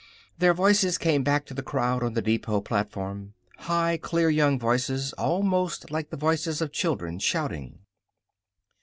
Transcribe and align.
Their 0.39 0.55
voices 0.55 0.97
came 0.97 1.21
back 1.21 1.45
to 1.45 1.53
the 1.53 1.61
crowd 1.61 2.01
on 2.01 2.13
the 2.15 2.23
depot 2.23 2.59
platform 2.61 3.35
high, 3.57 3.97
clear 3.97 4.31
young 4.31 4.57
voices; 4.57 5.13
almost 5.13 5.91
like 5.91 6.09
the 6.09 6.17
voices 6.17 6.59
of 6.59 6.71
children, 6.71 7.19
shouting. 7.19 7.77